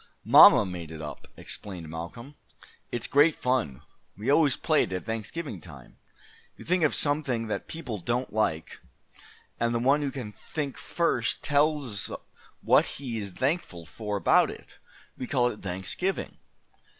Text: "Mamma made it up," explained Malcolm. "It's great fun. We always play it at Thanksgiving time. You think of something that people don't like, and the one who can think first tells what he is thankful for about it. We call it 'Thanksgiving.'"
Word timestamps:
"Mamma 0.25 0.65
made 0.65 0.91
it 0.91 0.99
up," 0.99 1.27
explained 1.37 1.87
Malcolm. 1.87 2.33
"It's 2.91 3.05
great 3.05 3.35
fun. 3.35 3.83
We 4.17 4.31
always 4.31 4.55
play 4.55 4.81
it 4.81 4.91
at 4.93 5.05
Thanksgiving 5.05 5.61
time. 5.61 5.99
You 6.57 6.65
think 6.65 6.81
of 6.81 6.95
something 6.95 7.45
that 7.49 7.67
people 7.67 7.99
don't 7.99 8.33
like, 8.33 8.79
and 9.59 9.75
the 9.75 9.79
one 9.79 10.01
who 10.01 10.09
can 10.09 10.31
think 10.31 10.75
first 10.79 11.43
tells 11.43 12.09
what 12.63 12.85
he 12.97 13.19
is 13.19 13.29
thankful 13.33 13.85
for 13.85 14.17
about 14.17 14.49
it. 14.49 14.79
We 15.19 15.27
call 15.27 15.49
it 15.49 15.61
'Thanksgiving.'" 15.61 16.39